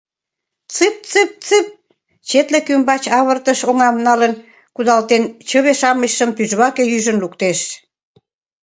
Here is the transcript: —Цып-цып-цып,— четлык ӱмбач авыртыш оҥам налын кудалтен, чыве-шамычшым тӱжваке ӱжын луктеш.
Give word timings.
—Цып-цып-цып,— 0.73 1.67
четлык 2.29 2.67
ӱмбач 2.75 3.03
авыртыш 3.19 3.59
оҥам 3.69 3.95
налын 4.07 4.33
кудалтен, 4.75 5.23
чыве-шамычшым 5.49 6.29
тӱжваке 6.37 6.83
ӱжын 6.95 7.17
луктеш. 7.23 7.59